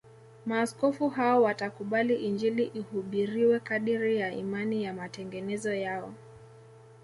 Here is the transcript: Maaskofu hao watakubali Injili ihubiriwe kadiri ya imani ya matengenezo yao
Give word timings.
Maaskofu 0.45 1.09
hao 1.09 1.43
watakubali 1.43 2.15
Injili 2.15 2.63
ihubiriwe 2.63 3.59
kadiri 3.59 4.17
ya 4.17 4.31
imani 4.31 4.83
ya 4.83 4.93
matengenezo 4.93 5.73
yao 5.73 6.13